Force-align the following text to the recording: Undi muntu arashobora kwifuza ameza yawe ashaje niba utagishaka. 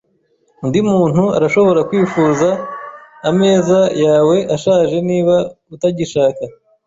Undi 0.65 0.79
muntu 0.89 1.23
arashobora 1.37 1.79
kwifuza 1.89 2.49
ameza 3.29 3.79
yawe 4.03 4.37
ashaje 4.55 4.97
niba 5.09 5.35
utagishaka. 5.75 6.43